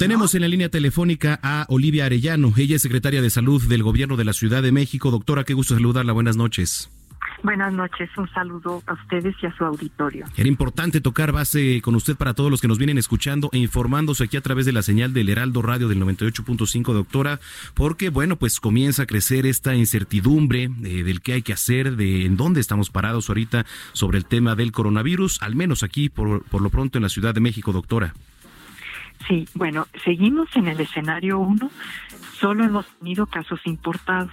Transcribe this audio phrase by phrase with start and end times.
[0.00, 2.54] Tenemos en la línea telefónica a Olivia Arellano.
[2.56, 5.10] Ella es secretaria de Salud del Gobierno de la Ciudad de México.
[5.10, 6.14] Doctora, qué gusto saludarla.
[6.14, 6.90] Buenas noches.
[7.42, 10.24] Buenas noches, un saludo a ustedes y a su auditorio.
[10.38, 14.24] Era importante tocar base con usted para todos los que nos vienen escuchando e informándose
[14.24, 17.38] aquí a través de la señal del Heraldo Radio del 98.5, doctora,
[17.74, 22.24] porque bueno, pues comienza a crecer esta incertidumbre eh, del qué hay que hacer, de
[22.24, 26.62] en dónde estamos parados ahorita sobre el tema del coronavirus, al menos aquí por, por
[26.62, 28.14] lo pronto en la Ciudad de México, doctora.
[29.30, 31.70] Sí, bueno, seguimos en el escenario 1,
[32.40, 34.32] solo hemos tenido casos importados.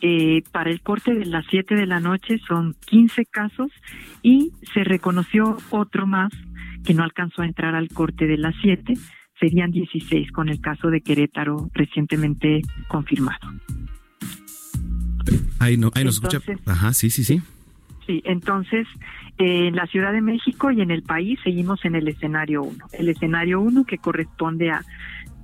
[0.00, 3.70] Eh, para el corte de las 7 de la noche son 15 casos
[4.22, 6.32] y se reconoció otro más
[6.84, 8.94] que no alcanzó a entrar al corte de las 7,
[9.38, 13.46] serían 16 con el caso de Querétaro recientemente confirmado.
[15.58, 16.40] Ahí, no, ahí nos escucha.
[16.64, 17.42] Ajá, sí, sí, sí.
[18.06, 18.86] Sí, entonces
[19.38, 22.86] en la Ciudad de México y en el país seguimos en el escenario 1.
[22.92, 24.82] El escenario 1 que corresponde a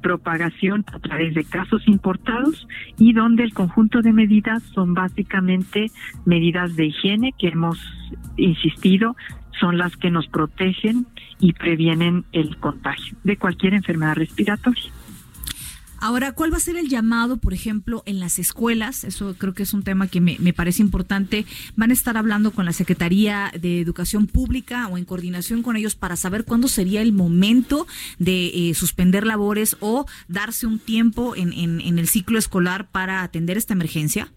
[0.02, 2.66] propagación a través de casos importados
[2.98, 5.90] y donde el conjunto de medidas son básicamente
[6.24, 7.78] medidas de higiene que hemos
[8.36, 9.16] insistido
[9.58, 11.06] son las que nos protegen
[11.38, 14.90] y previenen el contagio de cualquier enfermedad respiratoria.
[16.00, 19.04] Ahora, ¿cuál va a ser el llamado, por ejemplo, en las escuelas?
[19.04, 21.44] Eso creo que es un tema que me, parece importante.
[21.76, 25.96] ¿Van a estar hablando con la Secretaría de Educación Pública o en coordinación con ellos
[25.96, 27.86] para saber cuándo sería el momento
[28.18, 33.58] de eh, suspender labores o darse un tiempo en, en el ciclo escolar para atender
[33.58, 34.28] esta emergencia?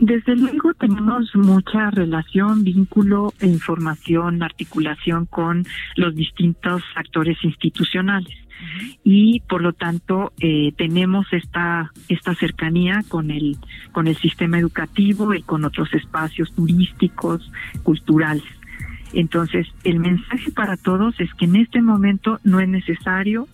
[0.00, 5.64] Desde luego tenemos mucha relación, vínculo e información, articulación con
[5.96, 8.45] los distintos actores institucionales
[9.04, 13.56] y por lo tanto eh, tenemos esta esta cercanía con el
[13.92, 17.50] con el sistema educativo y con otros espacios turísticos
[17.82, 18.44] culturales.
[19.12, 23.48] Entonces el mensaje para todos es que en este momento no es necesario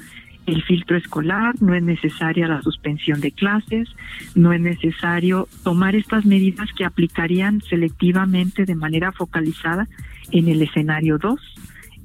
[0.46, 3.88] el filtro escolar, no es necesaria la suspensión de clases,
[4.34, 9.86] no es necesario tomar estas medidas que aplicarían selectivamente de manera focalizada
[10.32, 11.40] en el escenario 2,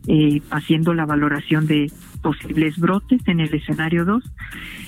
[0.08, 1.92] eh, haciendo la valoración de
[2.22, 4.24] posibles brotes en el escenario 2,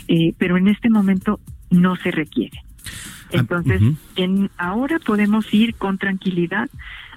[0.07, 2.63] eh, pero en este momento no se requiere.
[3.25, 3.81] Ah, Entonces,
[4.15, 6.69] en, ahora podemos ir con tranquilidad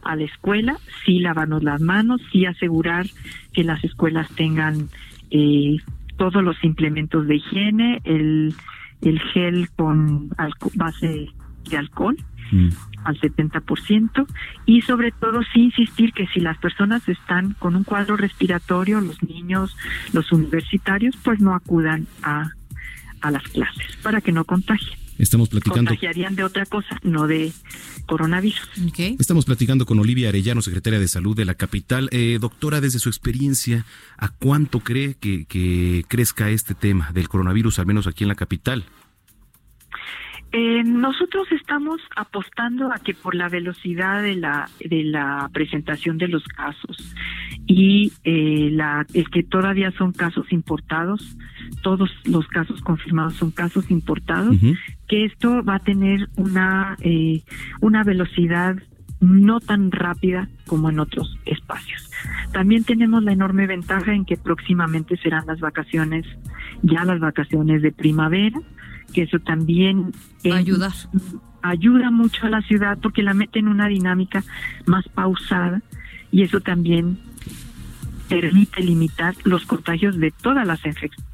[0.03, 3.07] a la escuela, sí lavarnos las manos, sí asegurar
[3.53, 4.89] que las escuelas tengan
[5.31, 5.77] eh,
[6.17, 8.55] todos los implementos de higiene, el,
[9.01, 10.31] el gel con
[10.75, 11.29] base
[11.69, 12.17] de alcohol,
[12.51, 12.69] mm.
[13.05, 14.27] al 70%,
[14.67, 19.23] y sobre todo sí insistir que si las personas están con un cuadro respiratorio, los
[19.23, 19.77] niños,
[20.13, 22.51] los universitarios, pues no acudan a,
[23.21, 25.03] a las clases para que no contagien.
[25.19, 25.91] Estamos platicando.
[25.91, 27.53] Contagiarían de otra cosa, no de
[28.07, 28.69] coronavirus.
[29.19, 32.09] Estamos platicando con Olivia Arellano, secretaria de Salud de la capital.
[32.13, 33.85] Eh, doctora, desde su experiencia,
[34.17, 38.35] ¿a cuánto cree que, que crezca este tema del coronavirus, al menos aquí en la
[38.35, 38.85] capital?
[40.55, 46.29] Eh, nosotros estamos apostando a que por la velocidad de la de la presentación de
[46.29, 47.15] los casos
[47.67, 51.39] y eh, la el que todavía son casos importados,
[51.83, 54.59] todos los casos confirmados son casos importados,
[55.09, 57.43] que esto va a tener una eh,
[57.81, 58.77] una velocidad
[59.21, 62.11] no tan rápida como en otros espacios.
[62.53, 66.27] También tenemos la enorme ventaja en que próximamente serán las vacaciones,
[66.83, 68.61] ya las vacaciones de primavera,
[69.13, 70.13] que eso también
[70.51, 70.93] ayuda
[71.63, 74.43] ayuda mucho a la ciudad porque la mete en una dinámica
[74.85, 75.81] más pausada
[76.31, 77.19] y eso también
[78.29, 80.81] permite limitar los contagios de todas las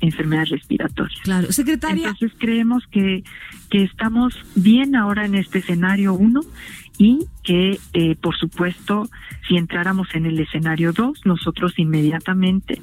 [0.00, 1.20] enfermedades respiratorias.
[1.22, 2.08] Claro, secretaria.
[2.08, 3.22] Entonces creemos que,
[3.70, 6.40] que estamos bien ahora en este escenario 1
[6.98, 9.08] y que, eh, por supuesto,
[9.46, 12.82] si entráramos en el escenario 2, nosotros inmediatamente,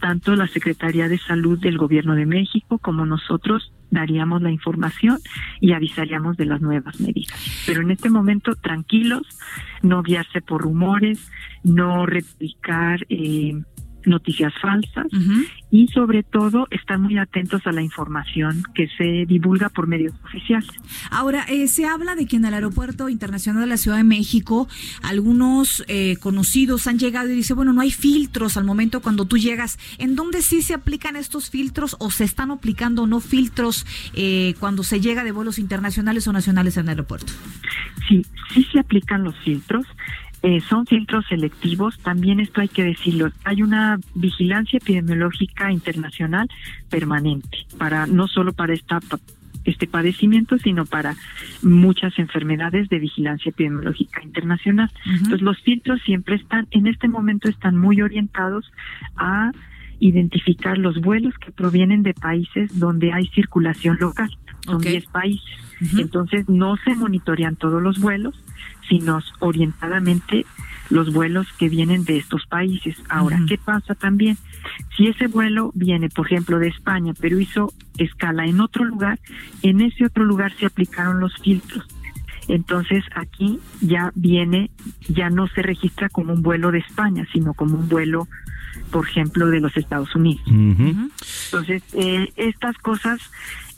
[0.00, 5.18] tanto la Secretaría de Salud del Gobierno de México como nosotros, daríamos la información
[5.60, 7.62] y avisaríamos de las nuevas medidas.
[7.66, 9.26] Pero en este momento, tranquilos,
[9.82, 11.30] no guiarse por rumores,
[11.62, 13.60] no replicar eh,
[14.04, 15.06] noticias falsas
[15.76, 20.70] y sobre todo estar muy atentos a la información que se divulga por medios oficiales.
[21.10, 24.68] Ahora, eh, se habla de que en el Aeropuerto Internacional de la Ciudad de México
[25.02, 29.36] algunos eh, conocidos han llegado y dice, bueno, no hay filtros al momento cuando tú
[29.36, 29.78] llegas.
[29.98, 33.84] ¿En dónde sí se aplican estos filtros o se están aplicando no filtros
[34.14, 37.34] eh, cuando se llega de vuelos internacionales o nacionales en el aeropuerto?
[38.08, 38.24] Sí,
[38.54, 39.84] sí se aplican los filtros.
[40.46, 46.48] Eh, son filtros selectivos, también esto hay que decirlo, hay una vigilancia epidemiológica internacional
[46.88, 49.00] permanente, para no solo para esta
[49.64, 51.16] este padecimiento, sino para
[51.62, 54.88] muchas enfermedades de vigilancia epidemiológica internacional.
[55.04, 58.70] Entonces los filtros siempre están, en este momento están muy orientados
[59.16, 59.50] a
[59.98, 64.30] identificar los vuelos que provienen de países donde hay circulación local.
[64.64, 65.44] Son 10 países.
[65.98, 68.34] Entonces no se monitorean todos los vuelos,
[68.88, 70.44] sino orientadamente
[70.90, 72.96] los vuelos que vienen de estos países.
[73.08, 74.38] Ahora, ¿qué pasa también?
[74.96, 79.18] Si ese vuelo viene, por ejemplo, de España, pero hizo escala en otro lugar,
[79.62, 81.86] en ese otro lugar se aplicaron los filtros.
[82.48, 84.70] Entonces aquí ya viene,
[85.08, 88.28] ya no se registra como un vuelo de España, sino como un vuelo,
[88.92, 90.46] por ejemplo, de los Estados Unidos.
[90.46, 93.18] Entonces, eh, estas cosas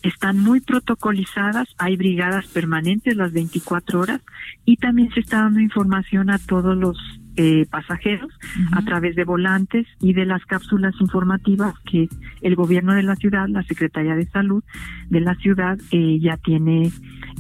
[0.02, 4.20] están muy protocolizadas, hay brigadas permanentes las 24 horas
[4.64, 6.96] y también se está dando información a todos los
[7.38, 8.32] eh, pasajeros
[8.73, 12.08] a través de volantes y de las cápsulas informativas que
[12.43, 14.64] el gobierno de la ciudad, la Secretaría de Salud
[15.08, 16.90] de la ciudad eh, ya tiene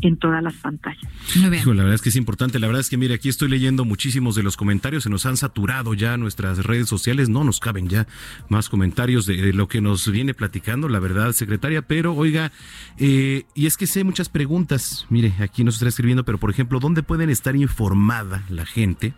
[0.02, 1.02] en todas las pantallas.
[1.34, 2.60] la verdad es que es importante.
[2.60, 5.02] La verdad es que, mire, aquí estoy leyendo muchísimos de los comentarios.
[5.02, 7.28] Se nos han saturado ya nuestras redes sociales.
[7.28, 8.06] No nos caben ya
[8.48, 11.82] más comentarios de, lo que nos viene platicando, la verdad, secretaria.
[11.82, 12.52] Pero, oiga,
[12.98, 15.06] eh, y es que sé muchas preguntas.
[15.10, 19.14] Mire, aquí nos está escribiendo, pero por ejemplo, ¿dónde pueden estar informada la gente?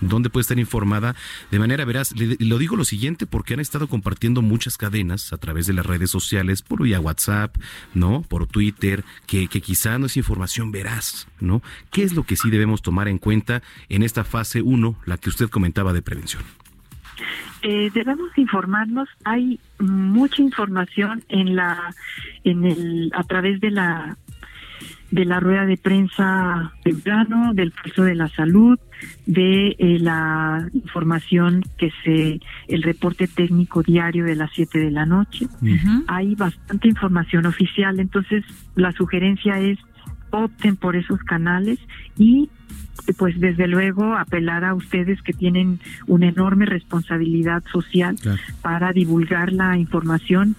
[0.00, 1.14] ¿Dónde puede estar informada
[1.50, 2.12] de manera veraz.
[2.12, 5.86] Le, lo digo lo siguiente porque han estado compartiendo muchas cadenas a través de las
[5.86, 7.56] redes sociales, por vía WhatsApp,
[7.94, 8.22] ¿no?
[8.22, 11.62] Por Twitter, que, que quizá no es información veraz, ¿no?
[11.90, 15.28] ¿Qué es lo que sí debemos tomar en cuenta en esta fase 1, la que
[15.28, 16.42] usted comentaba de prevención?
[17.62, 19.08] Eh, debemos informarnos.
[19.24, 21.94] Hay mucha información en la,
[22.44, 24.16] en el, a través de la
[25.10, 28.78] de la rueda de prensa temprano, del pulso de la salud,
[29.26, 35.06] de eh, la información que se, el reporte técnico diario de las 7 de la
[35.06, 35.46] noche.
[36.06, 38.44] Hay bastante información oficial, entonces
[38.74, 39.78] la sugerencia es
[40.30, 41.78] opten por esos canales
[42.16, 42.48] y
[43.16, 48.16] pues desde luego apelar a ustedes que tienen una enorme responsabilidad social
[48.62, 50.54] para divulgar la información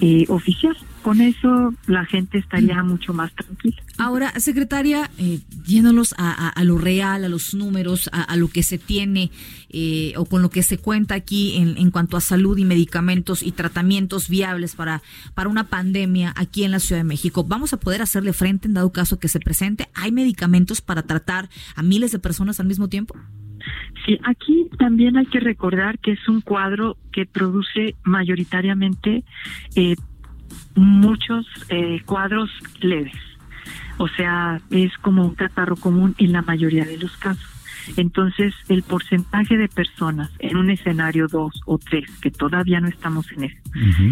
[0.00, 3.82] eh, oficial con eso la gente estaría mucho más tranquila.
[3.96, 9.30] Ahora, secretaria, eh, yéndonos a, lo real, a los números, a, lo que se tiene
[9.70, 13.42] eh, o con lo que se cuenta aquí en, en, cuanto a salud y medicamentos
[13.42, 15.02] y tratamientos viables para,
[15.34, 18.74] para una pandemia aquí en la Ciudad de México, ¿vamos a poder hacerle frente en
[18.74, 19.88] dado caso que se presente?
[19.94, 23.16] ¿Hay medicamentos para tratar a miles de personas al mismo tiempo?
[24.06, 29.24] Sí, aquí también hay que recordar que es un cuadro que produce mayoritariamente
[29.74, 29.96] eh,
[30.74, 32.50] muchos eh, cuadros
[32.80, 33.16] leves.
[33.98, 37.58] O sea, es como un catarro común en la mayoría de los casos.
[37.96, 43.30] Entonces, el porcentaje de personas en un escenario 2 o 3, que todavía no estamos
[43.32, 43.56] en eso,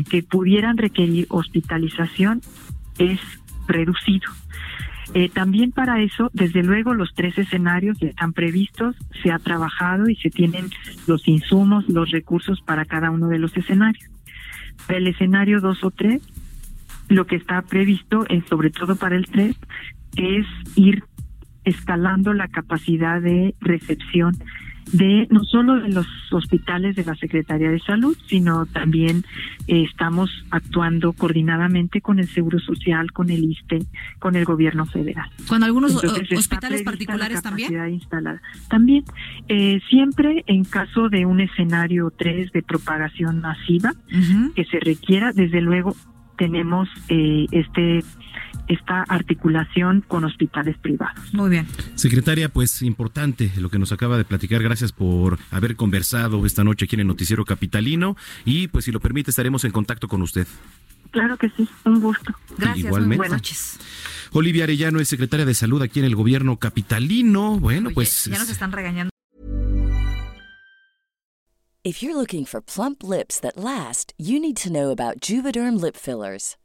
[0.08, 2.40] que pudieran requerir hospitalización
[2.98, 3.20] es
[3.68, 4.30] reducido.
[5.14, 10.16] Eh, también para eso, desde luego, los tres escenarios están previstos, se ha trabajado y
[10.16, 10.70] se tienen
[11.06, 14.10] los insumos, los recursos para cada uno de los escenarios.
[14.86, 16.22] Para el escenario 2 o 3,
[17.08, 19.56] lo que está previsto, es, sobre todo para el 3,
[20.16, 21.04] es ir
[21.64, 24.36] escalando la capacidad de recepción
[24.92, 29.24] de no solo de los hospitales de la Secretaría de Salud, sino también
[29.66, 33.80] eh, estamos actuando coordinadamente con el Seguro Social, con el ISTE,
[34.18, 35.30] con el Gobierno Federal.
[35.48, 37.72] ¿Con algunos hospitales particulares también?
[37.88, 38.40] Instalada.
[38.68, 39.04] También,
[39.48, 43.92] eh, siempre en caso de un escenario 3 de propagación masiva
[44.54, 45.94] que se requiera, desde luego
[46.36, 48.02] tenemos eh, este
[48.68, 51.32] esta articulación con hospitales privados.
[51.32, 51.66] Muy bien.
[51.94, 54.62] Secretaria, pues importante lo que nos acaba de platicar.
[54.62, 59.00] Gracias por haber conversado esta noche aquí en el Noticiero Capitalino y pues si lo
[59.00, 60.46] permite estaremos en contacto con usted.
[61.10, 62.34] Claro que sí, un gusto.
[62.58, 63.16] Gracias, Igualmente.
[63.16, 63.78] buenas noches.
[64.32, 67.58] Olivia Arellano es secretaria de Salud aquí en el gobierno capitalino.
[67.58, 69.10] Bueno, pues ya nos están regañando.
[71.84, 75.94] If you're looking for plump lips that last, you need to know about Juvederm lip
[75.96, 76.56] fillers.